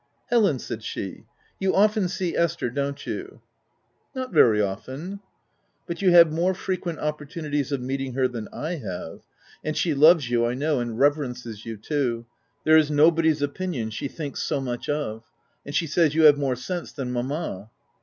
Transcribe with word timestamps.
"Helen/' 0.31 0.59
said 0.59 0.81
she," 0.81 1.25
you 1.59 1.75
often 1.75 2.07
see 2.07 2.35
Esther, 2.35 2.71
don't 2.71 3.05
you}" 3.05 3.13
OF 3.13 3.21
WILDPELL 3.21 3.37
HALL, 3.37 4.25
245" 4.31 4.95
Not 4.95 4.95
very 4.95 4.99
often/'" 5.07 5.19
But 5.85 6.01
you 6.01 6.09
have 6.09 6.31
more 6.31 6.55
frequent 6.55 6.97
opportunities 6.97 7.71
of 7.71 7.81
meeting 7.83 8.13
her 8.15 8.27
than 8.27 8.47
I 8.51 8.77
ha^e: 8.77 9.21
and 9.63 9.77
she 9.77 9.93
loves 9.93 10.27
you 10.27 10.43
I 10.43 10.55
know, 10.55 10.79
and 10.79 10.97
reverences 10.97 11.67
you 11.67 11.77
too: 11.77 12.25
there 12.63 12.77
is 12.77 12.89
no 12.89 13.11
body's 13.11 13.43
opinion 13.43 13.91
she 13.91 14.07
thinks 14.07 14.41
so 14.41 14.59
much 14.59 14.89
of; 14.89 15.23
and 15.67 15.75
she 15.75 15.85
says 15.85 16.15
you 16.15 16.23
have 16.23 16.35
more 16.35 16.55
sense 16.55 16.91
than 16.91 17.11
mamma." 17.11 17.69